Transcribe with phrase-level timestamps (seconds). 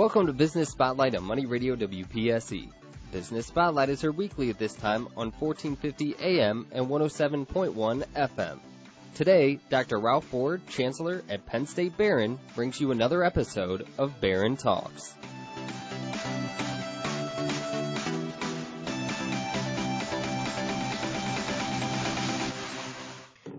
[0.00, 2.70] Welcome to Business Spotlight on Money Radio WPSE.
[3.12, 8.58] Business Spotlight is heard weekly at this time on 1450 AM and 107.1 FM.
[9.14, 9.98] Today, Dr.
[9.98, 15.12] Ralph Ford, Chancellor at Penn State Behrend, brings you another episode of Behrend Talks.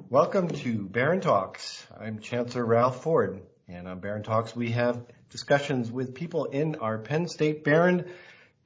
[0.10, 1.86] Welcome to Behrend Talks.
[2.00, 6.98] I'm Chancellor Ralph Ford, and on Behrend Talks we have discussions with people in our
[7.00, 8.06] Penn State Behrend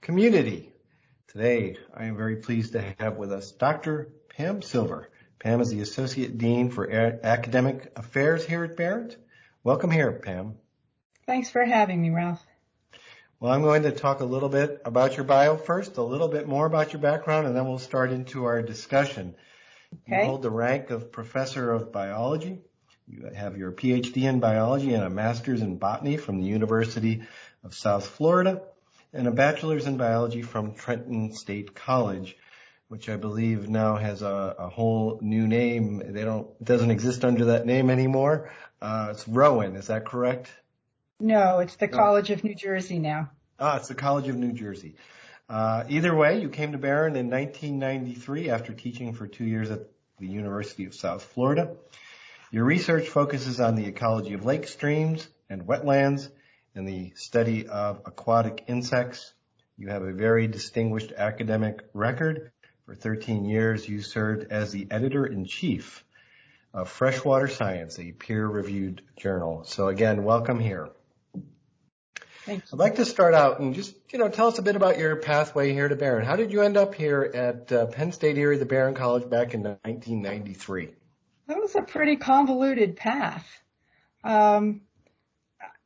[0.01, 0.73] community.
[1.27, 4.09] Today, I am very pleased to have with us Dr.
[4.29, 5.09] Pam Silver.
[5.39, 9.15] Pam is the Associate Dean for Academic Affairs here at Behrend.
[9.63, 10.55] Welcome here, Pam.
[11.27, 12.43] Thanks for having me, Ralph.
[13.39, 16.47] Well, I'm going to talk a little bit about your bio first, a little bit
[16.47, 19.35] more about your background, and then we'll start into our discussion.
[20.07, 20.21] Okay.
[20.21, 22.61] You hold the rank of Professor of Biology.
[23.07, 27.23] You have your PhD in biology and a master's in botany from the University
[27.63, 28.61] of South Florida
[29.13, 32.35] and a bachelor's in biology from Trenton State College,
[32.89, 36.01] which I believe now has a, a whole new name.
[36.13, 38.51] They don't doesn't exist under that name anymore.
[38.81, 40.51] Uh, it's Rowan, is that correct?
[41.19, 43.29] No, it's the College of New Jersey now.
[43.57, 44.95] Ah, it's the College of New Jersey.
[45.47, 49.87] Uh, either way, you came to Behrend in 1993 after teaching for two years at
[50.19, 51.75] the University of South Florida.
[52.55, 56.29] Your research focuses on the ecology of lake streams and wetlands
[56.73, 59.33] and the study of aquatic insects.
[59.77, 62.53] You have a very distinguished academic record.
[62.85, 66.05] For 13 years, you served as the editor-in-chief
[66.73, 69.65] of Freshwater Science, a peer-reviewed journal.
[69.65, 70.91] So again, welcome here.
[72.45, 72.71] Thanks.
[72.71, 75.17] I'd like to start out and just, you know, tell us a bit about your
[75.17, 76.25] pathway here to Behrend.
[76.25, 79.53] How did you end up here at uh, Penn State Erie, the Behrend College back
[79.53, 80.93] in 1993?
[81.47, 83.45] That was a pretty convoluted path.
[84.23, 84.81] Um,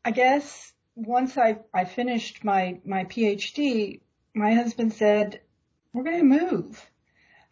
[0.06, 4.00] I guess once I, I finished my, my PhD,
[4.34, 5.42] my husband said,
[5.92, 6.90] we're going to move.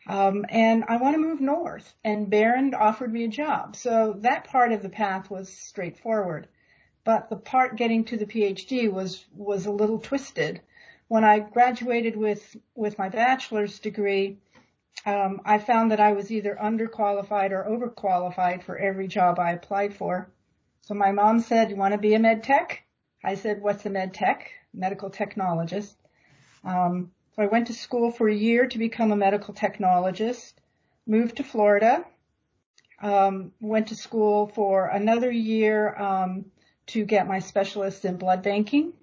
[0.07, 3.75] Um, and I want to move north and Behrend offered me a job.
[3.75, 6.47] So that part of the path was straightforward.
[7.03, 10.61] But the part getting to the PhD was, was a little twisted.
[11.09, 14.39] When I graduated with, with my bachelor's degree,
[15.05, 19.95] um, I found that I was either underqualified or overqualified for every job I applied
[19.95, 20.29] for.
[20.81, 22.83] So my mom said, you want to be a med tech?
[23.23, 24.51] I said, what's a med tech?
[24.73, 25.95] Medical technologist.
[26.63, 30.53] Um, so I went to school for a year to become a medical technologist,
[31.05, 32.03] moved to Florida,
[33.01, 36.45] um, went to school for another year um,
[36.87, 38.93] to get my specialist in blood banking.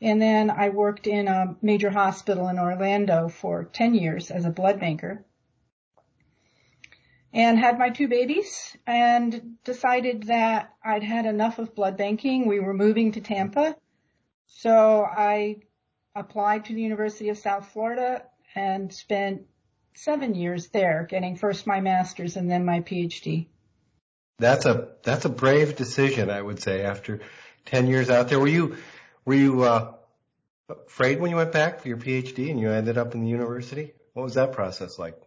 [0.00, 4.50] And then I worked in a major hospital in Orlando for 10 years as a
[4.50, 5.24] blood banker
[7.32, 12.46] and had my two babies and decided that I'd had enough of blood banking.
[12.46, 13.76] We were moving to Tampa.
[14.46, 15.56] So I
[16.14, 18.22] applied to the University of South Florida
[18.54, 19.42] and spent
[19.94, 23.48] seven years there getting first my master's and then my PhD.
[24.38, 27.20] That's a, that's a brave decision, I would say, after
[27.66, 28.38] 10 years out there.
[28.38, 28.76] Were you,
[29.24, 29.94] were you, uh,
[30.68, 33.92] afraid when you went back for your PhD and you ended up in the university?
[34.12, 35.20] What was that process like?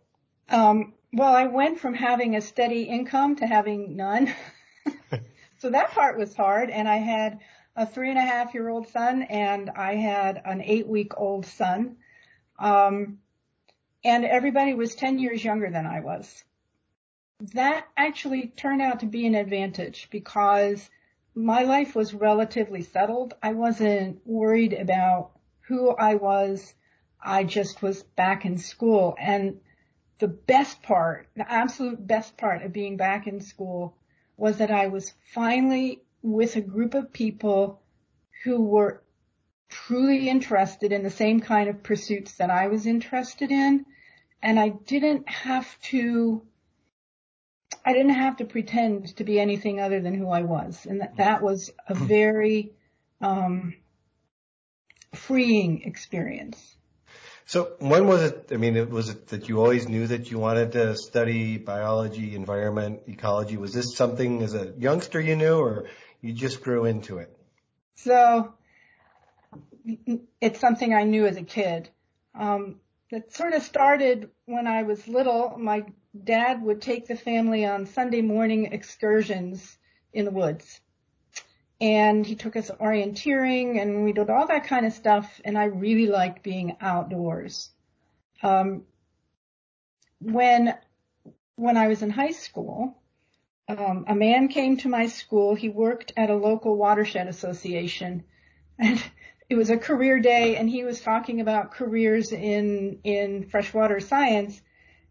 [0.50, 4.34] Um, well, I went from having a steady income to having none.
[5.58, 6.70] so that part was hard.
[6.70, 7.40] And I had
[7.76, 11.46] a three and a half year old son and I had an eight week old
[11.46, 11.98] son.
[12.60, 13.20] Um,
[14.04, 16.44] and everybody was 10 years younger than I was.
[17.54, 20.90] That actually turned out to be an advantage because
[21.36, 23.34] my life was relatively settled.
[23.42, 26.74] I wasn't worried about who I was.
[27.22, 29.60] I just was back in school and
[30.22, 33.98] the best part, the absolute best part of being back in school
[34.38, 37.82] was that I was finally with a group of people
[38.44, 39.02] who were
[39.68, 43.86] truly interested in the same kind of pursuits that I was interested in.
[44.44, 46.44] And I didn't have to,
[47.84, 50.86] I didn't have to pretend to be anything other than who I was.
[50.86, 52.74] And that, that was a very,
[53.22, 53.74] um,
[55.16, 56.78] freeing experience.
[57.46, 60.72] So when was it, I mean, was it that you always knew that you wanted
[60.74, 63.58] to study biology, environment, ecology?
[63.58, 65.86] Was this something as a youngster you knew or
[66.22, 67.36] you just grew into it?
[67.96, 68.54] So
[70.40, 71.90] it's something I knew as a kid.
[72.34, 72.80] Um,
[73.10, 75.58] it sort of started when I was little.
[75.58, 75.86] My
[76.24, 79.78] dad would take the family on Sunday morning excursions
[80.14, 80.80] in the woods
[81.82, 85.66] and he took us orienteering and we did all that kind of stuff and I
[85.66, 87.72] really liked being outdoors.
[88.44, 88.84] Um,
[90.20, 90.76] when,
[91.56, 92.96] when I was in high school,
[93.68, 95.56] um, a man came to my school.
[95.56, 98.24] He worked at a local watershed association
[98.80, 99.04] and
[99.50, 104.62] it was a career day and he was talking about careers in, in freshwater science.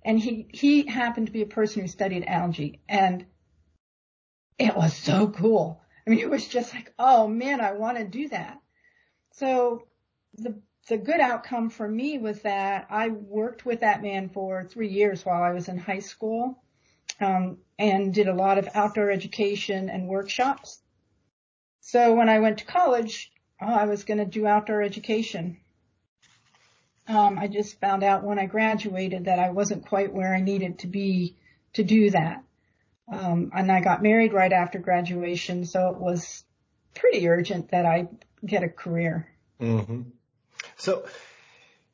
[0.05, 3.27] And he, he happened to be a person who studied algae and
[4.57, 5.81] it was so cool.
[6.07, 8.61] I mean, it was just like, oh man, I want to do that.
[9.33, 9.87] So
[10.35, 14.89] the, the good outcome for me was that I worked with that man for three
[14.89, 16.63] years while I was in high school,
[17.21, 20.81] um, and did a lot of outdoor education and workshops.
[21.81, 25.59] So when I went to college, oh, I was going to do outdoor education.
[27.09, 30.81] Um, I just found out when I graduated that I wasn't quite where I needed
[30.81, 31.37] to be
[31.73, 32.45] to do that.
[33.11, 36.45] Um, and I got married right after graduation, so it was
[36.95, 38.09] pretty urgent that I
[38.45, 39.29] get a career.
[39.61, 40.03] Mm-hmm.
[40.77, 41.07] So,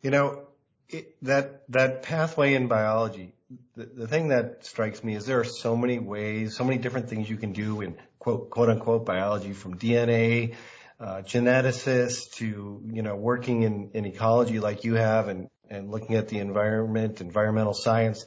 [0.02, 0.46] you know,
[0.88, 3.32] it, that that pathway in biology,
[3.74, 7.08] the, the thing that strikes me is there are so many ways, so many different
[7.08, 10.54] things you can do in quote quote unquote biology, from DNA
[10.98, 16.16] uh, geneticist to, you know, working in, in ecology like you have and, and looking
[16.16, 18.24] at the environment, environmental science.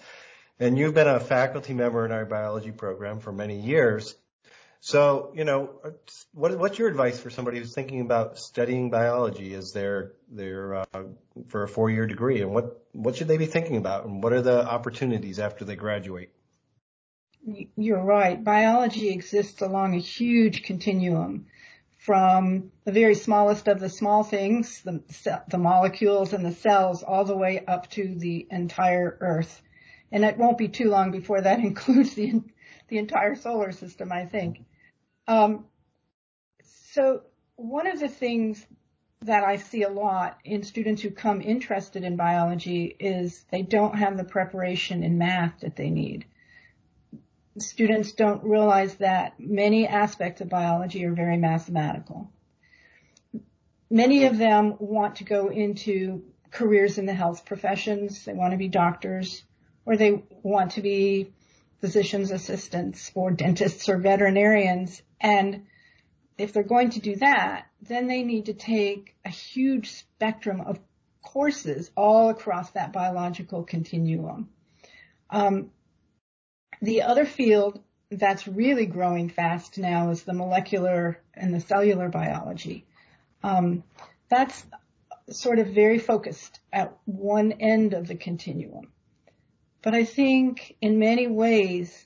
[0.60, 4.16] And you've been a faculty member in our biology program for many years.
[4.82, 5.82] So, you know,
[6.34, 11.04] what, what's your advice for somebody who's thinking about studying biology as their, their, uh,
[11.48, 12.42] for a four-year degree?
[12.42, 14.06] And what, what should they be thinking about?
[14.06, 16.32] And what are the opportunities after they graduate?
[17.78, 18.42] You're right.
[18.42, 21.48] Biology exists along a huge continuum
[21.98, 25.02] from the very smallest of the small things, the,
[25.50, 29.62] the molecules and the cells, all the way up to the entire Earth.
[30.12, 32.42] And it won't be too long before that includes the,
[32.88, 34.66] the entire solar system, I think.
[35.28, 35.66] Um,
[36.94, 37.22] so
[37.56, 38.66] one of the things
[39.22, 43.98] that I see a lot in students who come interested in biology is they don't
[43.98, 46.26] have the preparation in math that they need
[47.62, 52.32] students don't realize that many aspects of biology are very mathematical.
[53.90, 58.26] Many of them want to go into careers in the health professions.
[58.26, 59.44] They want to be doctors
[59.90, 61.34] or they want to be
[61.82, 65.02] physician's assistants or dentists or veterinarians.
[65.20, 65.66] And
[66.38, 70.80] if they're going to do that, then they need to take a huge spectrum of
[71.24, 74.50] courses all across that biological continuum.
[75.32, 75.72] Um,
[76.84, 77.82] the other field
[78.12, 82.86] that's really growing fast now is the molecular and the cellular biology.
[83.42, 83.84] Um,
[84.30, 84.64] that's
[85.32, 88.92] sort of very focused at one end of the continuum.
[89.82, 92.06] But I think in many ways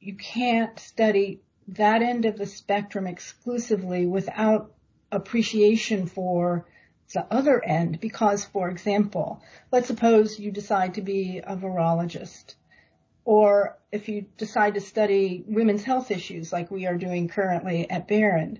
[0.00, 4.72] you can't study that end of the spectrum exclusively without
[5.12, 6.66] appreciation for
[7.12, 8.00] the other end.
[8.00, 12.54] Because, for example, let's suppose you decide to be a virologist.
[13.26, 18.08] Or if you decide to study women's health issues like we are doing currently at
[18.08, 18.58] Behrend,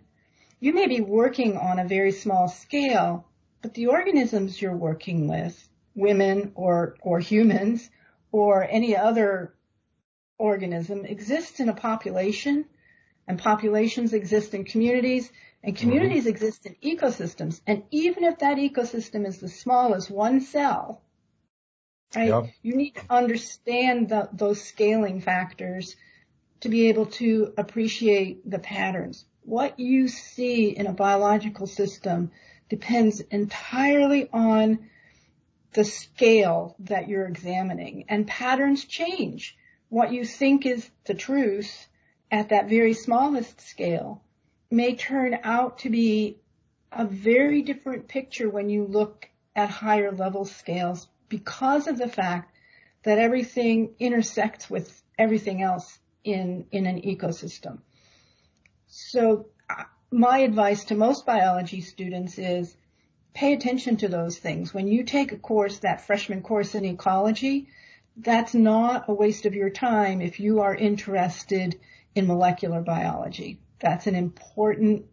[0.60, 3.26] you may be working on a very small scale,
[3.62, 7.88] but the organisms you're working with, women or, or humans
[8.32, 9.54] or any other
[10.38, 12.64] organism exists in a population
[13.28, 15.30] and populations exist in communities
[15.62, 16.30] and communities mm-hmm.
[16.30, 17.60] exist in ecosystems.
[17.66, 21.02] And even if that ecosystem is the small as one cell,
[22.16, 22.28] right?
[22.28, 22.46] Yeah.
[22.62, 25.96] You need to understand the, those scaling factors
[26.60, 29.24] to be able to appreciate the patterns.
[29.42, 32.30] What you see in a biological system
[32.68, 34.90] depends entirely on
[35.72, 39.56] the scale that you're examining and patterns change.
[39.88, 41.86] What you think is the truth
[42.30, 44.22] at that very smallest scale
[44.70, 46.38] may turn out to be
[46.92, 52.54] a very different picture when you look at higher level scales because of the fact
[53.02, 57.78] that everything intersects with everything else in, in an ecosystem.
[58.88, 62.76] So uh, my advice to most biology students is
[63.32, 64.74] pay attention to those things.
[64.74, 67.68] When you take a course, that freshman course in ecology,
[68.16, 71.78] that's not a waste of your time if you are interested
[72.14, 73.60] in molecular biology.
[73.78, 75.06] That's an important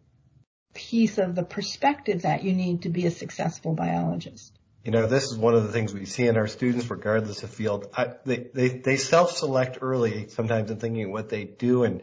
[0.74, 4.58] piece of the perspective that you need to be a successful biologist.
[4.84, 7.50] You know, this is one of the things we see in our students, regardless of
[7.50, 7.88] field.
[7.96, 12.02] I, they, they, they self-select early sometimes in thinking what they do and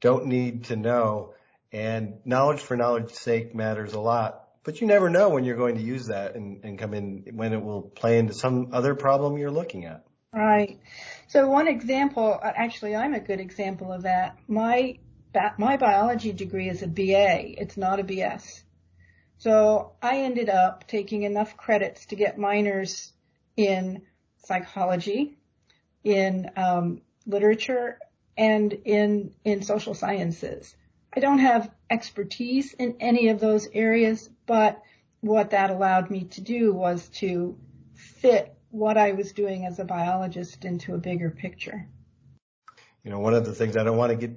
[0.00, 1.34] don't need to know.
[1.72, 4.41] And knowledge for knowledge's sake matters a lot.
[4.64, 7.52] But you never know when you're going to use that and, and come in, when
[7.52, 10.04] it will play into some other problem you're looking at.
[10.32, 10.78] Right.
[11.28, 14.38] So one example, actually I'm a good example of that.
[14.46, 14.98] My,
[15.58, 17.60] my biology degree is a BA.
[17.60, 18.62] It's not a BS.
[19.38, 23.12] So I ended up taking enough credits to get minors
[23.56, 24.02] in
[24.44, 25.36] psychology,
[26.04, 27.98] in um, literature,
[28.36, 30.74] and in in social sciences.
[31.14, 34.82] I don't have expertise in any of those areas, but
[35.20, 37.58] what that allowed me to do was to
[37.94, 41.86] fit what I was doing as a biologist into a bigger picture.
[43.04, 44.36] You know, one of the things I don't want to get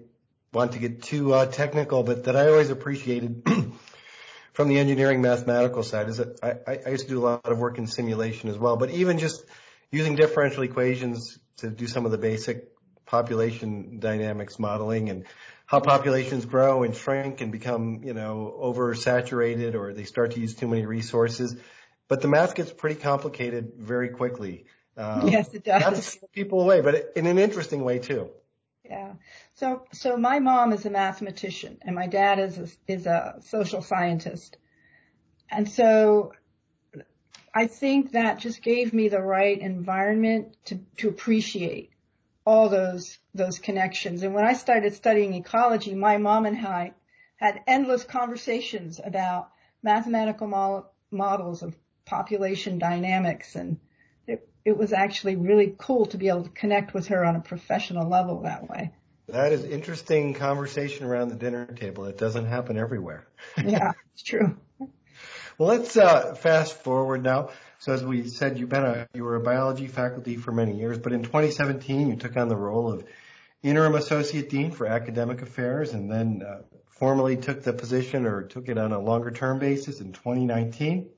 [0.52, 3.44] want to get too uh, technical, but that I always appreciated
[4.54, 7.60] from the engineering mathematical side is that I, I used to do a lot of
[7.60, 8.78] work in simulation as well.
[8.78, 9.44] But even just
[9.92, 12.70] using differential equations to do some of the basic
[13.06, 15.26] population dynamics modeling and
[15.66, 20.56] how populations grow and shrink and become, you know, oversaturated or they start to use
[20.56, 21.56] too many resources.
[22.08, 24.66] But the math gets pretty complicated very quickly.
[24.96, 25.82] Um, yes, it does.
[25.82, 28.30] Not to scare people away, but in an interesting way too.
[28.84, 29.14] Yeah.
[29.56, 33.82] So, so my mom is a mathematician and my dad is a, is a social
[33.82, 34.58] scientist.
[35.50, 36.34] And so
[37.54, 41.90] I think that just gave me the right environment to, to appreciate
[42.46, 44.24] all those those connections.
[44.24, 46.94] And when I started studying ecology, my mom and I
[47.38, 49.50] had endless conversations about
[49.84, 51.76] mathematical mo- models of
[52.06, 53.80] population dynamics and
[54.28, 57.42] it, it was actually really cool to be able to connect with her on a
[57.42, 58.92] professional level that way.
[59.28, 62.06] That is interesting conversation around the dinner table.
[62.06, 63.28] It doesn't happen everywhere.
[63.64, 64.58] yeah, it's true.
[65.58, 67.52] Well, let's uh, fast forward now.
[67.86, 70.98] So as we said, you've been a, you were a biology faculty for many years,
[70.98, 73.06] but in 2017 you took on the role of
[73.62, 78.70] interim associate dean for academic affairs, and then uh, formally took the position or took
[78.70, 81.12] it on a longer term basis in 2019.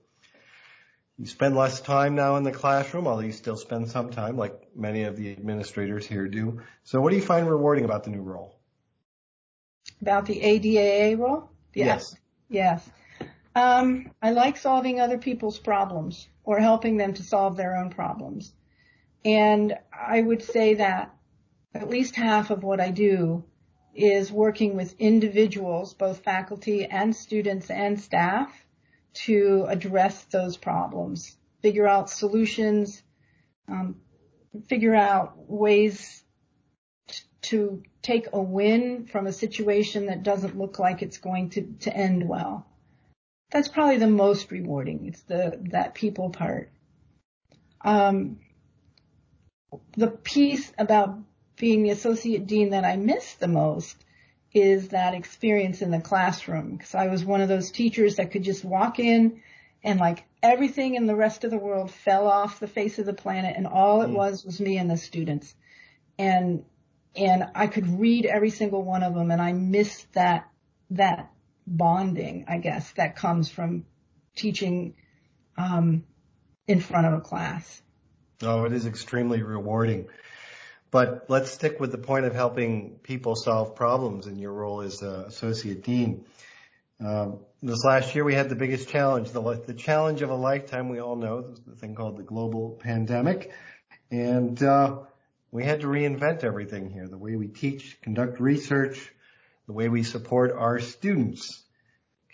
[1.18, 4.68] You spend less time now in the classroom, although you still spend some time, like
[4.76, 6.60] many of the administrators here do.
[6.84, 8.60] So, what do you find rewarding about the new role?
[10.02, 11.50] About the ADAA role?
[11.74, 12.14] Yes.
[12.50, 12.86] Yes.
[13.56, 18.54] Um, I like solving other people's problems or helping them to solve their own problems.
[19.26, 21.14] And I would say that
[21.74, 23.44] at least half of what I do
[23.94, 28.50] is working with individuals, both faculty and students and staff
[29.26, 33.04] to address those problems, figure out solutions,
[33.68, 33.98] um,
[34.70, 36.24] figure out ways
[37.42, 41.94] to take a win from a situation that doesn't look like it's going to, to
[41.94, 42.66] end well
[43.50, 45.06] that's probably the most rewarding.
[45.08, 46.70] It's the that people part.
[47.82, 48.40] Um,
[49.96, 51.18] the piece about
[51.58, 53.98] being the associate dean that I miss the most
[54.54, 58.44] is that experience in the classroom because I was one of those teachers that could
[58.44, 59.42] just walk in
[59.84, 63.14] and like everything in the rest of the world fell off the face of the
[63.14, 64.14] planet and all it mm.
[64.14, 65.54] was was me and the students
[66.18, 66.64] and
[67.16, 70.50] and I could read every single one of them and I missed that
[70.92, 71.30] that
[71.68, 73.86] bonding, I guess, that comes from
[74.36, 74.96] teaching
[75.58, 76.06] um,
[76.68, 77.82] in front of a class.
[78.42, 80.08] Oh, it is extremely rewarding.
[80.90, 85.04] But let's stick with the point of helping people solve problems in your role as
[85.04, 86.26] uh, associate dean.
[87.04, 90.90] Um, this last year we had the biggest challenge, the, the, challenge of a lifetime.
[90.90, 93.52] We all know the thing called the global pandemic,
[94.10, 95.00] and uh,
[95.52, 99.14] we had to reinvent everything here: the way we teach, conduct research,
[99.68, 101.64] the way we support our students.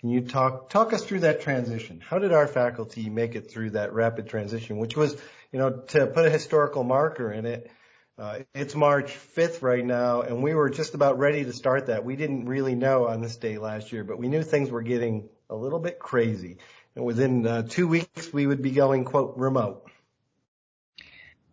[0.00, 2.00] Can you talk talk us through that transition?
[2.00, 5.16] How did our faculty make it through that rapid transition, which was,
[5.52, 7.70] you know, to put a historical marker in it,
[8.16, 12.04] uh, it's March 5th right now, and we were just about ready to start that.
[12.04, 15.28] We didn't really know on this day last year, but we knew things were getting
[15.50, 16.58] a little bit crazy.
[16.94, 19.90] And within uh, two weeks, we would be going, quote, remote.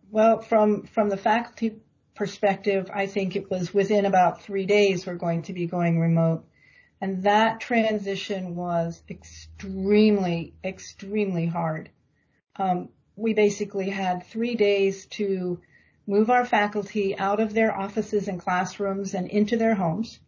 [0.08, 1.80] Well, from from the faculty
[2.22, 6.44] perspective, I think it was within about three days we're going to be going remote.
[7.00, 11.90] And that transition was extremely, extremely hard.
[12.54, 15.60] Um, we basically had three days to
[16.06, 20.20] move our faculty out of their offices and classrooms and into their homes,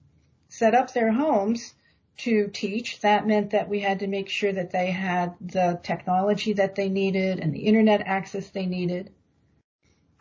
[0.49, 1.75] set up their homes
[2.17, 2.99] to teach.
[3.03, 6.89] That meant that we had to make sure that they had the technology that they
[6.89, 9.13] needed and the internet access they needed.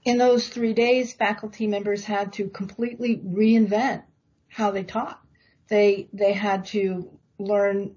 [0.05, 4.03] In those three days, faculty members had to completely reinvent
[4.49, 5.21] how they taught.
[5.69, 7.95] They, they had to learn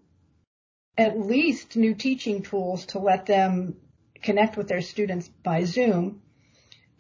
[0.96, 3.76] at least new teaching tools to let them
[4.22, 6.22] connect with their students by Zoom.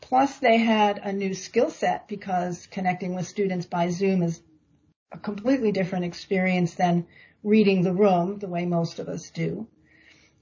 [0.00, 4.42] Plus they had a new skill set because connecting with students by Zoom is
[5.12, 7.06] a completely different experience than
[7.44, 9.68] reading the room the way most of us do.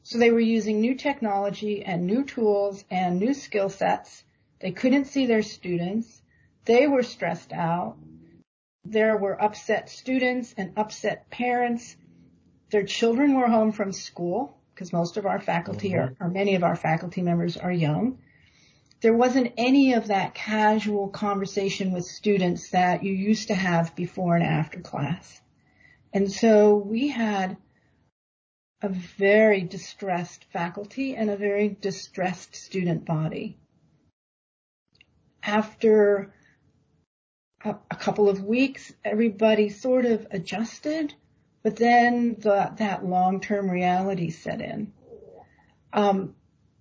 [0.03, 4.25] So they were using new technology and new tools and new skill sets
[4.65, 6.23] they couldn't see their students.
[6.65, 7.99] They were stressed out.
[8.83, 11.95] There were upset students and upset parents.
[12.71, 16.15] Their children were home from school because most of our faculty mm-hmm.
[16.23, 18.21] are, or many of our faculty members are young.
[19.03, 24.35] There wasn't any of that casual conversation with students that you used to have before
[24.35, 25.43] and after class.
[26.11, 27.59] And so we had
[28.81, 33.59] a very distressed faculty and a very distressed student body.
[35.47, 36.33] After
[37.65, 41.15] a, a couple of weeks, everybody sort of adjusted,
[41.63, 44.93] but then the, that long-term reality set in.
[45.93, 46.35] Um,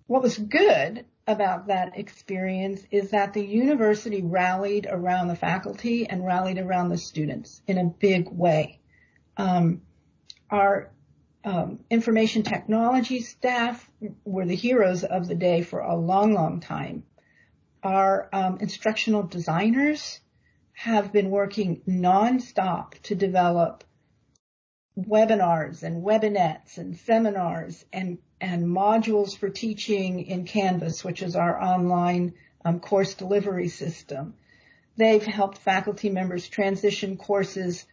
[0.06, 6.24] what was good about that experience is that the university rallied around the faculty and
[6.24, 8.80] rallied around the students in a big way.
[9.36, 9.82] Um,
[10.50, 10.90] our
[11.44, 13.90] um, information technology staff
[14.24, 17.04] were the heroes of the day for a long, long time.
[17.84, 20.18] Our um, instructional designers
[20.72, 23.84] have been working nonstop to develop
[24.98, 31.60] webinars and webinets and seminars and, and modules for teaching in Canvas, which is our
[31.60, 32.32] online
[32.64, 34.34] um, course delivery system.
[34.96, 37.84] They've helped faculty members transition courses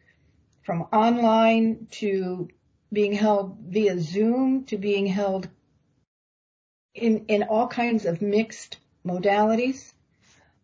[0.63, 2.48] from online to
[2.93, 5.50] being held via Zoom to being held
[6.93, 9.93] in, in all kinds of mixed modalities.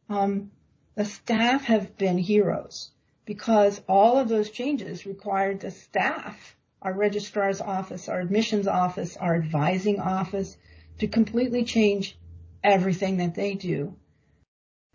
[0.10, 0.52] Um,
[0.96, 2.92] the staff have been heroes
[3.26, 9.36] because all of those changes required the staff, our registrar's office, our admissions office, our
[9.36, 10.58] advising office,
[11.00, 12.18] to completely change
[12.64, 13.96] everything that they do.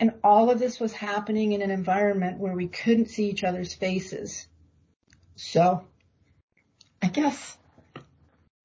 [0.01, 3.75] And all of this was happening in an environment where we couldn't see each other's
[3.75, 4.49] faces.
[5.37, 5.85] So
[7.01, 7.57] I guess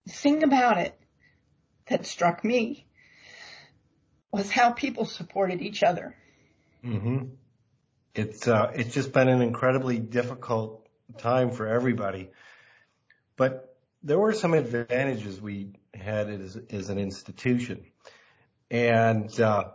[0.07, 0.99] the thing about it
[1.87, 2.86] that struck me
[4.31, 6.15] was how people supported each other.
[6.83, 7.25] Mm-hmm.
[8.15, 12.29] It's uh, it's just been an incredibly difficult time for everybody,
[13.35, 17.85] but there were some advantages we had as, as an institution,
[18.71, 19.65] and uh,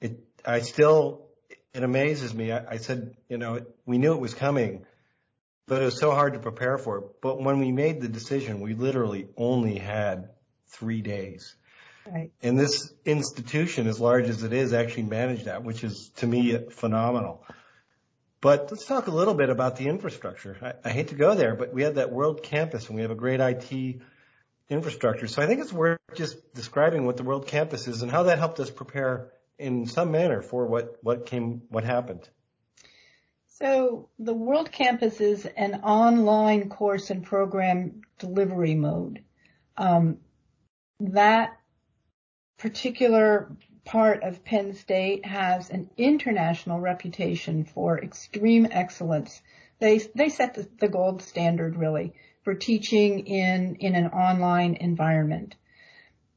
[0.00, 1.26] it I still
[1.72, 2.52] it amazes me.
[2.52, 4.86] I, I said you know we knew it was coming,
[5.66, 7.04] but it was so hard to prepare for it.
[7.22, 10.30] But when we made the decision, we literally only had
[10.66, 11.54] three days
[12.10, 12.32] Right.
[12.42, 16.58] And this institution, as large as it is, actually managed that, which is to me
[16.70, 17.44] phenomenal.
[18.40, 20.56] But let's talk a little bit about the infrastructure.
[20.60, 23.10] I, I hate to go there, but we have that world campus and we have
[23.10, 24.00] a great IT
[24.68, 25.26] infrastructure.
[25.28, 28.38] So I think it's worth just describing what the world campus is and how that
[28.38, 32.28] helped us prepare in some manner for what, what came, what happened.
[33.58, 39.22] So the World Campus is an online course and program delivery mode.
[39.76, 40.18] Um,
[40.98, 41.56] that
[42.58, 43.50] particular
[43.84, 49.42] part of Penn State has an international reputation for extreme excellence.
[49.78, 55.56] They they set the, the gold standard really for teaching in in an online environment.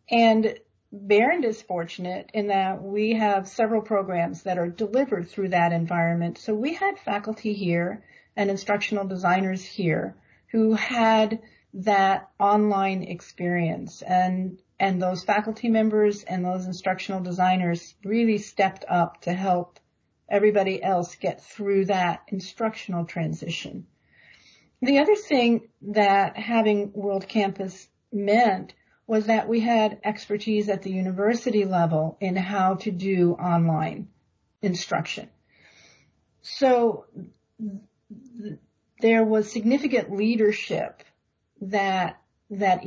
[0.09, 0.59] And
[1.05, 6.37] Behrend is fortunate in that we have several programs that are delivered through that environment.
[6.37, 8.05] So we had faculty here
[8.37, 10.15] and instructional designers here
[10.51, 11.41] who had
[11.73, 19.21] that online experience and and those faculty members and those instructional designers really stepped up
[19.21, 19.79] to help
[20.29, 23.87] everybody else get through that instructional transition.
[24.81, 28.73] The other thing that having World Campus meant
[29.07, 34.09] was that we had expertise at the university level in how to do online
[34.61, 35.29] instruction.
[36.41, 37.05] So
[38.99, 41.03] there was significant leadership
[41.61, 42.85] that that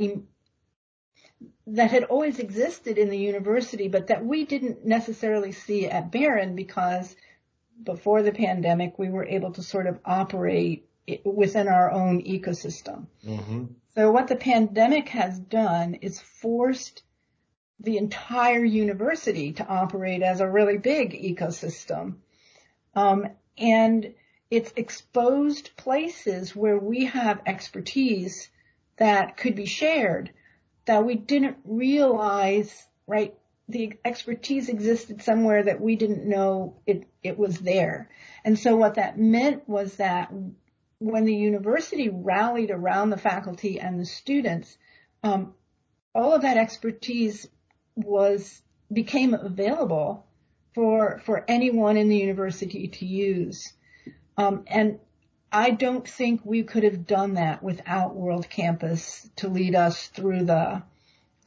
[1.67, 6.55] that had always existed in the university, but that we didn't necessarily see at Behrend
[6.55, 7.15] because
[7.83, 10.87] before the pandemic, we were able to sort of operate
[11.23, 13.07] within our own ecosystem.
[13.25, 13.65] Mm-hmm.
[13.95, 17.03] So what the pandemic has done is forced
[17.79, 22.17] the entire university to operate as a really big ecosystem.
[22.95, 24.13] Um, and
[24.49, 28.49] it's exposed places where we have expertise
[28.97, 30.31] that could be shared
[30.85, 33.33] that we didn't realize, right,
[33.69, 38.09] the expertise existed somewhere that we didn't know it, it was there.
[38.43, 40.31] And so what that meant was that
[40.99, 44.77] when the university rallied around the faculty and the students,
[45.23, 45.53] um,
[46.13, 47.47] all of that expertise
[47.95, 50.25] was became available
[50.75, 53.73] for for anyone in the university to use.
[54.37, 54.99] Um, and
[55.51, 60.45] I don't think we could have done that without World Campus to lead us through
[60.45, 60.83] the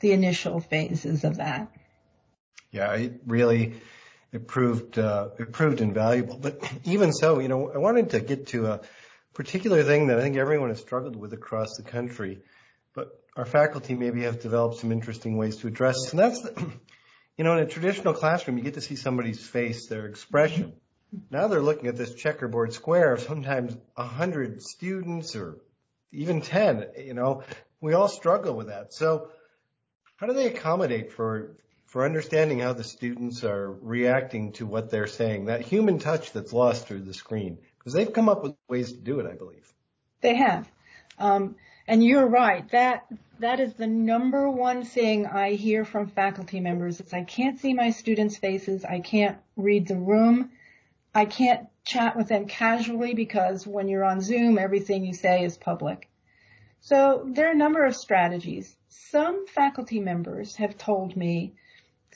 [0.00, 1.70] the initial phases of that.
[2.70, 3.74] Yeah, it really
[4.32, 6.36] it proved uh, it proved invaluable.
[6.36, 8.80] But even so, you know, I wanted to get to a
[9.32, 12.42] particular thing that I think everyone has struggled with across the country,
[12.94, 16.10] but our faculty maybe have developed some interesting ways to address.
[16.10, 16.52] And that's, the,
[17.38, 20.74] you know, in a traditional classroom, you get to see somebody's face, their expression.
[21.30, 25.58] Now they're looking at this checkerboard square of sometimes a hundred students or
[26.12, 27.42] even 10, you know,
[27.80, 28.92] we all struggle with that.
[28.92, 29.28] So
[30.16, 35.06] how do they accommodate for, for understanding how the students are reacting to what they're
[35.06, 35.46] saying?
[35.46, 37.58] That human touch that's lost through the screen.
[37.78, 39.70] Because they've come up with ways to do it, I believe.
[40.22, 40.70] They have.
[41.18, 42.68] Um, and you're right.
[42.70, 43.04] That
[43.40, 47.00] that is the number one thing I hear from faculty members.
[47.00, 48.84] Is I can't see my students' faces.
[48.84, 50.50] I can't read the room.
[51.14, 55.56] I can't chat with them casually because when you're on Zoom, everything you say is
[55.56, 56.08] public.
[56.80, 58.76] So there are a number of strategies.
[58.88, 61.54] Some faculty members have told me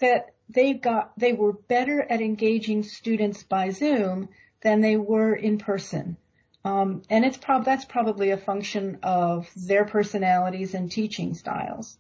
[0.01, 4.31] that they got, they were better at engaging students by Zoom
[4.63, 6.17] than they were in person.
[6.65, 11.97] Um, and it's prob- that's probably a function of their personalities and teaching styles.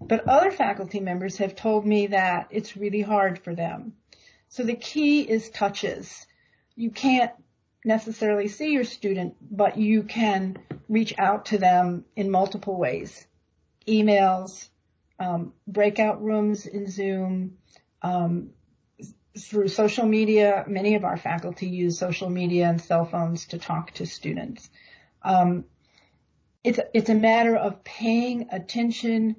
[0.00, 3.94] But other faculty members have told me that it's really hard for them.
[4.56, 6.26] So the key is touches.
[6.76, 7.30] You can't
[7.84, 10.56] necessarily see your student, but you can
[10.88, 13.26] reach out to them in multiple ways.
[13.86, 14.70] Emails,
[15.20, 17.58] um, breakout rooms in Zoom,
[18.00, 18.48] um,
[19.38, 20.64] through social media.
[20.66, 24.70] Many of our faculty use social media and cell phones to talk to students.
[25.20, 25.66] Um,
[26.64, 29.36] it's, it's a matter of paying attention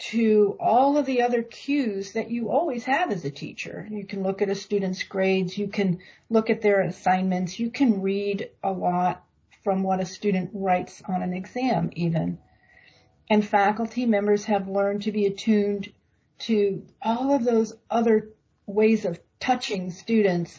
[0.00, 3.86] to all of the other cues that you always have as a teacher.
[3.90, 5.98] You can look at a student's grades, you can
[6.30, 9.22] look at their assignments, you can read a lot
[9.62, 12.38] from what a student writes on an exam even.
[13.28, 15.92] And faculty members have learned to be attuned
[16.40, 18.30] to all of those other
[18.64, 20.58] ways of touching students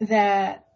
[0.00, 0.66] that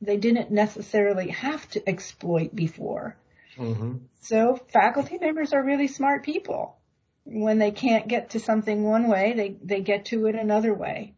[0.00, 3.16] they didn't necessarily have to exploit before.
[3.56, 3.96] Mm-hmm.
[4.20, 6.76] So faculty members are really smart people
[7.24, 11.14] when they can't get to something one way, they, they get to it another way.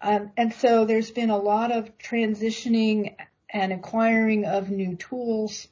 [0.00, 3.14] Um, and so there's been a lot of transitioning
[3.48, 5.68] and acquiring of new tools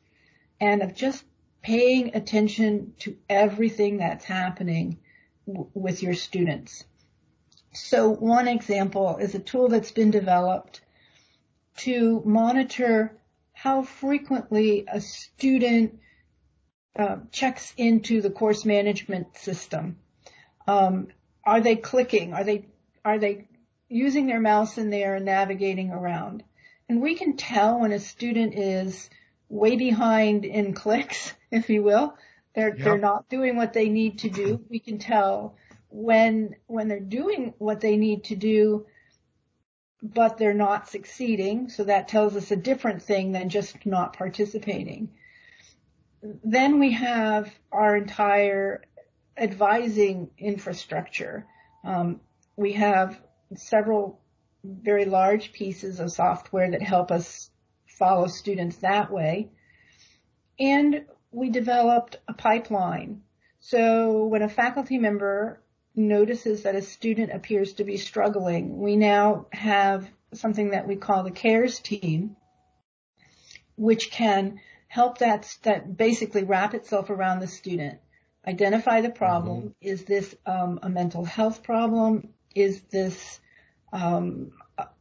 [0.61, 1.25] and of just
[1.63, 4.99] paying attention to everything that's happening
[5.47, 6.85] w- with your students.
[7.73, 10.81] So one example is a tool that's been developed
[11.79, 13.17] to monitor
[13.53, 15.99] how frequently a student
[16.97, 19.97] uh, checks into the course management system.
[20.67, 21.09] Um,
[21.45, 22.35] are they clicking?
[22.35, 22.67] Are they
[23.05, 23.47] are they
[23.89, 26.43] using their mouse in there and navigating around?
[26.89, 29.09] And we can tell when a student is
[29.49, 32.15] way behind in clicks, if you will.
[32.55, 32.79] They're yep.
[32.79, 34.65] they're not doing what they need to do.
[34.69, 35.57] We can tell
[35.89, 38.87] when when they're doing what they need to do,
[40.03, 41.69] but they're not succeeding.
[41.69, 45.11] So that tells us a different thing than just not participating
[46.23, 48.83] then we have our entire
[49.37, 51.47] advising infrastructure.
[51.85, 52.21] Um,
[52.57, 53.19] we have
[53.57, 54.21] several
[54.63, 57.51] very large pieces of software that help us
[57.87, 59.49] follow students that way.
[60.59, 63.23] And we developed a pipeline.
[63.61, 65.63] So when a faculty member
[65.95, 71.23] notices that a student appears to be struggling, we now have something that we call
[71.23, 72.37] the CARES team,
[73.77, 78.01] which can help that, that basically wrap itself around the student.
[78.45, 79.61] Identify the problem.
[79.61, 79.89] Mm-hmm.
[79.89, 82.31] Is this um, a mental health problem?
[82.57, 83.39] Is this
[83.93, 84.51] um,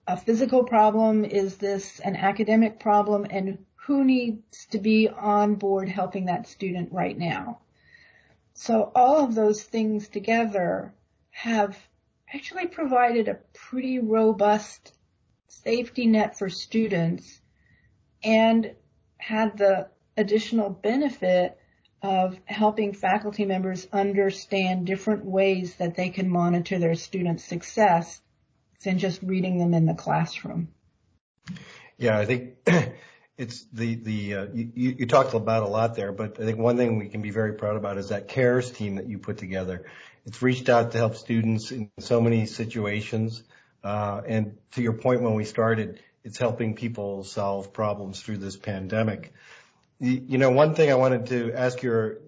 [0.08, 1.26] a physical problem?
[1.26, 3.26] Is this an academic problem?
[3.32, 7.58] And who needs to be on board helping that student right now?
[8.54, 10.94] So all of those things together
[11.32, 11.76] have
[12.32, 14.94] actually provided a pretty robust
[15.48, 17.42] safety net for students
[18.24, 18.76] and
[19.20, 21.58] had the additional benefit
[22.02, 28.22] of helping faculty members understand different ways that they can monitor their students' success
[28.84, 30.70] than just reading them in the classroom.
[31.98, 32.56] Yeah, I think
[33.38, 36.78] it's the the uh, you, you talked about a lot there, but I think one
[36.78, 39.86] thing we can be very proud about is that CARES team that you put together.
[40.26, 43.44] It's reached out to help students in so many situations,
[43.84, 48.58] uh, and to your point when we started, it's helping people solve problems through this
[48.58, 49.34] pandemic.
[50.00, 52.20] You know, one thing I wanted to ask you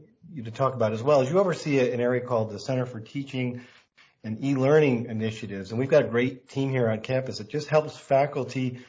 [0.44, 3.62] to talk about as well is you oversee an area called the Center for Teaching
[4.24, 7.98] and E-Learning Initiatives, and we've got a great team here on campus that just helps
[7.98, 8.82] faculty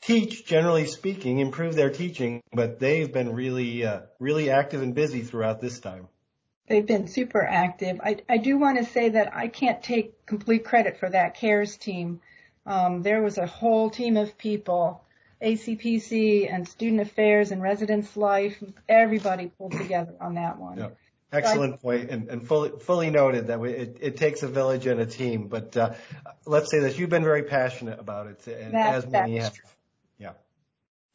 [0.00, 5.22] teach, generally speaking, improve their teaching, but they've been really, uh, really active and busy
[5.22, 6.08] throughout this time.
[6.68, 8.00] They've been super active.
[8.02, 11.76] I, I do want to say that I can't take complete credit for that CARES
[11.76, 12.20] team.
[12.66, 15.04] Um, there was a whole team of people,
[15.40, 20.78] ACPC and Student Affairs and Residence Life, everybody pulled together on that one.
[20.78, 20.98] Yep.
[21.32, 25.00] Excellent point, and, and fully, fully noted that we, it, it, takes a village and
[25.00, 25.48] a team.
[25.48, 25.94] But uh,
[26.46, 29.52] let's say that you've been very passionate about it, and that, as many have.
[29.52, 29.64] True.
[30.18, 30.32] Yeah.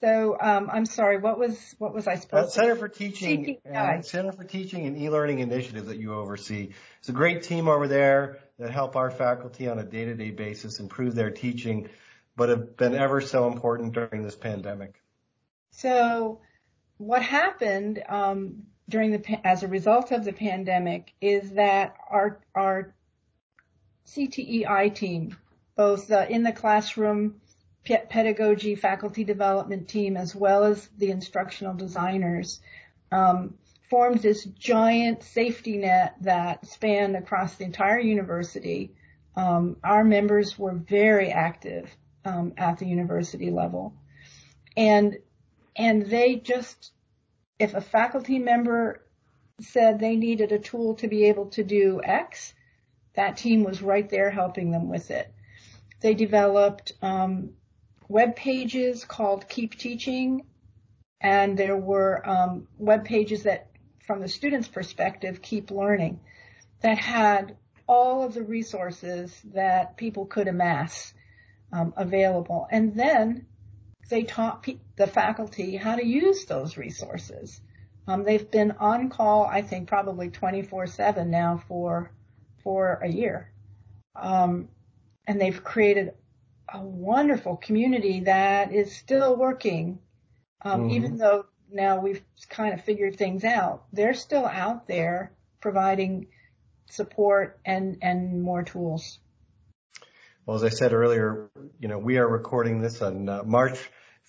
[0.03, 1.17] So um, I'm sorry.
[1.17, 2.49] What was what was I supposed?
[2.49, 6.71] Uh, Center for Teaching, uh, Center for Teaching and E-Learning Initiative that you oversee.
[6.99, 11.15] It's a great team over there that help our faculty on a day-to-day basis improve
[11.15, 11.89] their teaching,
[12.35, 15.01] but have been ever so important during this pandemic.
[15.71, 16.41] So,
[16.97, 22.93] what happened um, during the as a result of the pandemic is that our our
[24.05, 25.35] CTEI team,
[25.75, 27.41] both uh, in the classroom
[27.83, 32.59] pedagogy faculty development team as well as the instructional designers
[33.11, 33.55] um,
[33.91, 38.95] formed this giant safety net that spanned across the entire university.
[39.35, 43.93] Um, our members were very active um, at the university level,
[44.77, 45.17] and
[45.75, 46.91] and they just
[47.59, 49.05] if a faculty member
[49.59, 52.53] said they needed a tool to be able to do X,
[53.15, 55.31] that team was right there helping them with it.
[55.99, 57.51] They developed um,
[58.07, 60.45] web pages called Keep Teaching,
[61.19, 63.70] and there were um, web pages that,
[64.05, 66.19] from the student's perspective, Keep Learning,
[66.81, 71.13] that had all of the resources that people could amass
[71.73, 72.67] um, available.
[72.71, 73.45] And then
[74.09, 77.61] they taught pe- the faculty how to use those resources.
[78.07, 82.11] Um, they've been on call, I think, probably 24/7 now for
[82.63, 83.51] for a year,
[84.15, 84.69] um,
[85.25, 86.13] and they've created
[86.73, 89.99] a wonderful community that is still working,
[90.61, 90.91] um, mm-hmm.
[90.91, 93.83] even though now we've kind of figured things out.
[93.93, 96.27] They're still out there providing
[96.89, 99.19] support and and more tools.
[100.45, 103.77] Well, as I said earlier, you know, we are recording this on uh, March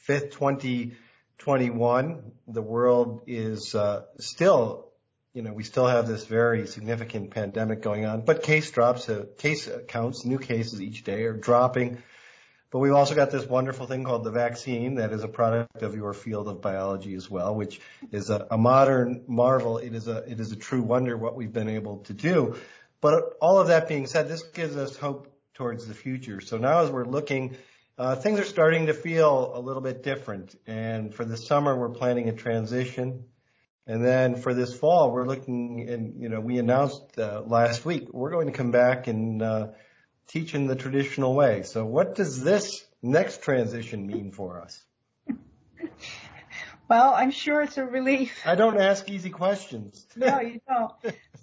[0.07, 2.33] 5th, 2021.
[2.49, 4.91] The world is uh, still,
[5.33, 9.25] you know, we still have this very significant pandemic going on, but case drops, uh,
[9.39, 12.03] case counts, new cases each day are dropping.
[12.73, 15.95] But we've also got this wonderful thing called the vaccine that is a product of
[15.95, 19.77] your field of biology as well, which is a, a modern marvel.
[19.77, 22.57] It is a it is a true wonder what we've been able to do.
[23.03, 26.41] But all of that being said, this gives us hope towards the future.
[26.41, 27.59] So now as we're looking,
[27.99, 30.59] uh, things are starting to feel a little bit different.
[30.67, 33.25] And for the summer, we're planning a transition.
[33.87, 38.15] And then for this fall, we're looking and, you know, we announced uh, last week,
[38.15, 39.67] we're going to come back and uh,
[40.27, 41.63] teach in the traditional way.
[41.63, 44.83] So what does this next transition mean for us?
[46.93, 48.43] Well, I'm sure it's a relief.
[48.45, 50.07] I don't ask easy questions.
[50.17, 50.93] no, you don't.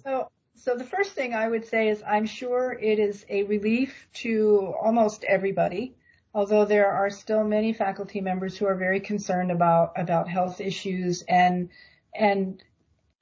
[0.04, 4.06] So, so the first thing I would say is I'm sure it is a relief
[4.22, 5.96] to almost everybody,
[6.32, 11.22] although there are still many faculty members who are very concerned about, about health issues
[11.22, 11.70] and,
[12.14, 12.62] and,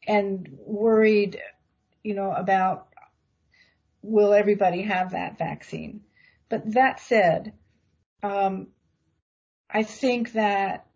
[0.07, 1.41] and worried,
[2.03, 2.88] you know, about
[4.09, 6.03] will everybody have that vaccine?
[6.49, 7.53] But that said,
[8.23, 8.69] um,
[9.71, 10.87] I think that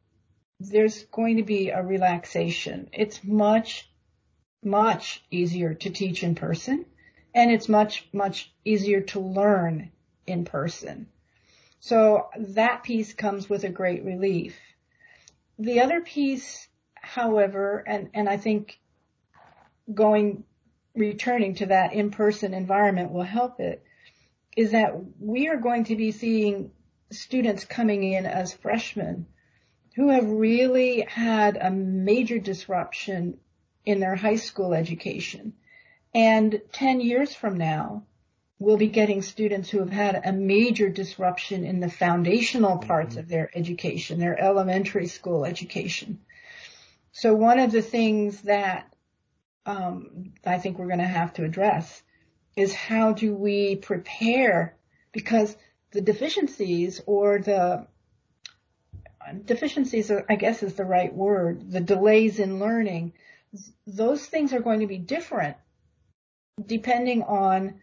[0.58, 2.88] there's going to be a relaxation.
[2.92, 3.90] It's much,
[4.62, 6.86] much easier to teach in person
[7.34, 9.90] and it's much, much easier to learn
[10.26, 11.06] in person.
[11.80, 14.56] So that piece comes with a great relief.
[15.58, 18.78] The other piece, however, and, and I think
[19.92, 20.44] going
[20.94, 23.84] returning to that in-person environment will help it
[24.56, 26.70] is that we are going to be seeing
[27.10, 29.26] students coming in as freshmen
[29.96, 33.38] who have really had a major disruption
[33.84, 35.52] in their high school education.
[36.14, 38.04] And 10 years from now,
[38.58, 43.20] we'll be getting students who have had a major disruption in the foundational parts mm-hmm.
[43.20, 46.20] of their education, their elementary school education.
[47.12, 48.91] So one of the things that
[49.66, 52.02] um, I think we're going to have to address
[52.56, 54.76] is how do we prepare
[55.12, 55.56] because
[55.92, 57.86] the deficiencies or the
[59.44, 63.12] deficiencies, I guess is the right word, the delays in learning,
[63.86, 65.56] those things are going to be different
[66.66, 67.80] depending on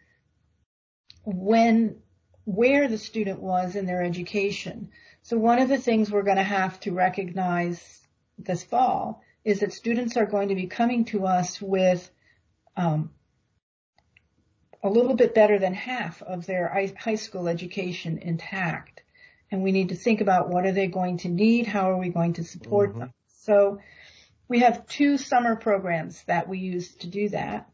[1.23, 1.97] when,
[2.45, 4.89] where the student was in their education.
[5.23, 8.01] So one of the things we're going to have to recognize
[8.37, 12.09] this fall is that students are going to be coming to us with
[12.75, 13.11] um,
[14.83, 19.03] a little bit better than half of their high school education intact.
[19.51, 21.65] And we need to think about what are they going to need?
[21.67, 22.99] How are we going to support mm-hmm.
[22.99, 23.13] them?
[23.41, 23.79] So
[24.47, 27.69] we have two summer programs that we use to do that.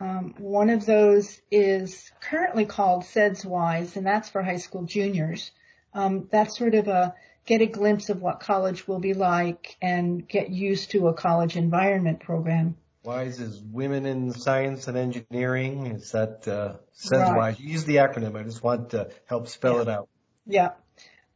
[0.00, 5.50] Um, one of those is currently called SEDS-WISE, and that's for high school juniors.
[5.92, 7.14] Um, that's sort of a
[7.50, 11.56] get a glimpse of what college will be like and get used to a college
[11.56, 12.76] environment program.
[13.02, 15.86] WISE is Women in Science and Engineering.
[15.86, 17.36] Is that uh, says right.
[17.36, 17.58] WISE?
[17.58, 18.38] Use the acronym.
[18.38, 19.82] I just want to help spell yeah.
[19.82, 20.08] it out.
[20.46, 20.70] Yeah.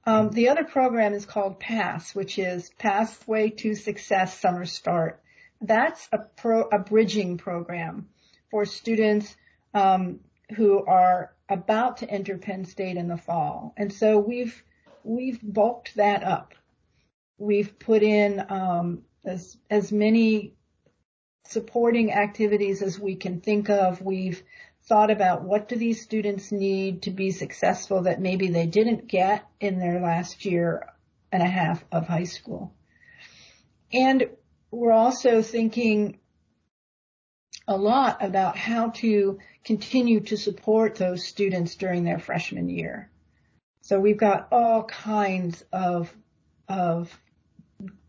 [0.07, 5.21] Um, the other program is called PASS, which is Pathway to Success Summer Start.
[5.61, 8.09] That's a pro, a bridging program
[8.53, 9.35] for students
[9.73, 10.21] um,
[10.55, 13.75] who are about to enter Penn State in the fall.
[13.77, 14.63] And so we've
[15.05, 16.55] we've bulked that up.
[17.39, 20.55] We've put in um, as as many
[21.47, 24.01] supporting activities as we can think of.
[24.01, 24.43] We've
[24.87, 29.47] thought about what do these students need to be successful that maybe they didn't get
[29.61, 30.89] in their last year
[31.33, 32.75] and a half of high school.
[33.93, 34.29] And
[34.71, 36.19] we're also thinking
[37.67, 43.11] a lot about how to continue to support those students during their freshman year.
[43.85, 46.11] So we've got all kinds of,
[46.69, 47.15] of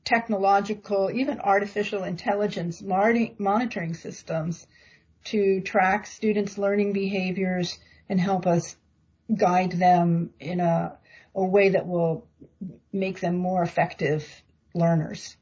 [0.06, 4.66] technological, even artificial intelligence monitoring systems
[5.26, 8.78] to track students' learning behaviors and help us
[9.36, 10.98] guide them in a,
[11.36, 12.26] a way that will
[12.94, 14.26] make them more effective
[14.74, 15.36] learners.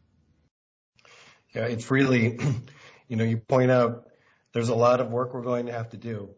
[1.54, 2.40] Yeah, it's really,
[3.08, 4.08] you know, you point out
[4.52, 6.32] there's a lot of work we're going to have to do,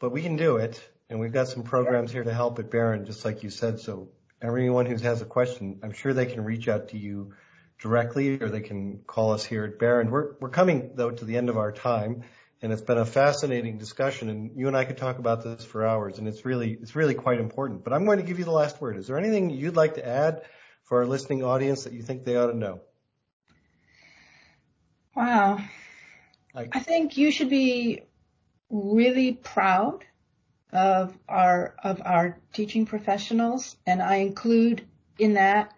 [0.00, 0.86] but we can do it.
[1.08, 3.78] And we've got some programs here to help at Behrend, just like you said.
[3.78, 4.08] So
[4.42, 7.34] everyone who has a question, I'm sure they can reach out to you
[7.78, 10.10] directly or they can call us here at Behrend.
[10.10, 12.24] We're, we're coming though to the end of our time
[12.62, 15.86] and it's been a fascinating discussion and you and I could talk about this for
[15.86, 17.84] hours and it's really it's really quite important.
[17.84, 18.96] But I'm going to give you the last word.
[18.96, 20.42] Is there anything you'd like to add
[20.84, 22.80] for our listening audience that you think they ought to know?
[25.14, 25.60] Wow.
[26.54, 28.02] I, I think you should be
[28.70, 30.04] really proud
[30.76, 34.86] of our of our teaching professionals and I include
[35.18, 35.72] in that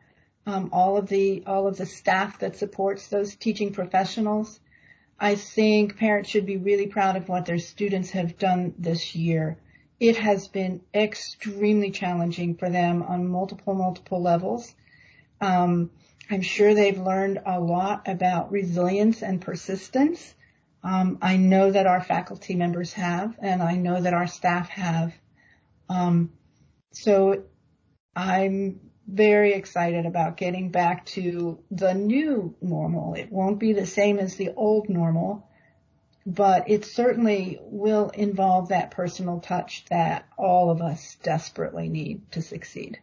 [0.47, 4.61] um, all of the all of the staff that supports those teaching professionals.
[5.21, 9.59] I think parents should be really proud of what their students have done this year.
[10.01, 14.75] It has been extremely challenging for them on multiple, multiple levels.
[15.41, 15.91] Um,
[16.31, 20.35] I'm sure they've learned a lot about resilience and persistence.
[20.83, 25.13] Um, I know that our faculty members have, and I know that our staff have.
[25.89, 26.33] Um,
[26.93, 27.45] so
[28.15, 33.15] I'm very excited about getting back to the new normal.
[33.15, 35.49] It won't be the same as the old normal,
[36.27, 42.43] but it certainly will involve that personal touch that all of us desperately need to
[42.43, 42.99] succeed.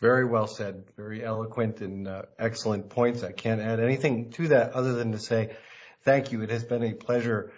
[0.00, 0.84] Very well said.
[0.96, 3.22] Very eloquent and uh, excellent points.
[3.22, 5.56] I can't add anything to that other than to say
[6.04, 6.42] thank you.
[6.42, 7.52] It has been a pleasure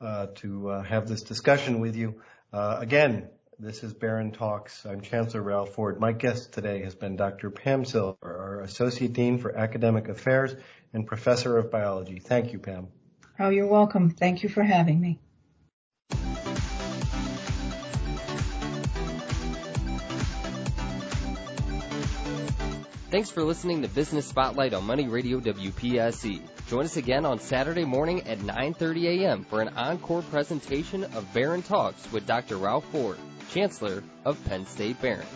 [0.00, 2.20] uh, to uh, have this discussion with you.
[2.52, 3.28] Uh, again,
[3.58, 4.84] this is Behrend Talks.
[4.84, 5.98] I'm Chancellor Ralph Ford.
[5.98, 7.50] My guest today has been Dr.
[7.50, 10.54] Pam Silver, our Associate Dean for Academic Affairs
[10.92, 12.18] and Professor of Biology.
[12.18, 12.88] Thank you, Pam.
[13.38, 14.10] Oh, you're welcome.
[14.10, 15.18] Thank you for having me.
[23.10, 26.42] Thanks for listening to Business Spotlight on Money Radio WPSC.
[26.68, 29.44] Join us again on Saturday morning at 9:30 a.m.
[29.44, 32.56] for an encore presentation of Behrend Talks with Dr.
[32.56, 33.18] Ralph Ford.
[33.52, 35.28] Chancellor of Penn State Behrend.